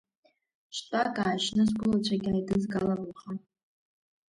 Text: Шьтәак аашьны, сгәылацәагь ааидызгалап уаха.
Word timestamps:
Шьтәак 0.75 1.15
аашьны, 1.25 1.63
сгәылацәагь 1.69 2.27
ааидызгалап 2.29 3.01
уаха. 3.07 3.31